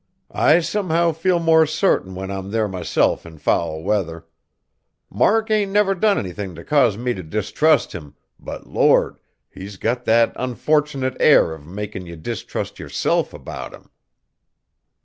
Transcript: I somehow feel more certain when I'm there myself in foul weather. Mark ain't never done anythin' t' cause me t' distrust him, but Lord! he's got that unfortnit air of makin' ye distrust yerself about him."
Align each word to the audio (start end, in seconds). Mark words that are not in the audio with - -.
I 0.33 0.61
somehow 0.61 1.11
feel 1.11 1.37
more 1.37 1.67
certain 1.67 2.15
when 2.15 2.31
I'm 2.31 2.49
there 2.49 2.67
myself 2.67 3.23
in 3.23 3.37
foul 3.37 3.83
weather. 3.83 4.25
Mark 5.11 5.51
ain't 5.51 5.71
never 5.71 5.93
done 5.93 6.17
anythin' 6.17 6.55
t' 6.55 6.63
cause 6.63 6.97
me 6.97 7.13
t' 7.13 7.21
distrust 7.21 7.91
him, 7.93 8.15
but 8.39 8.65
Lord! 8.65 9.19
he's 9.47 9.77
got 9.77 10.05
that 10.05 10.33
unfortnit 10.37 11.15
air 11.19 11.53
of 11.53 11.67
makin' 11.67 12.07
ye 12.07 12.15
distrust 12.15 12.79
yerself 12.79 13.31
about 13.31 13.75
him." 13.75 13.91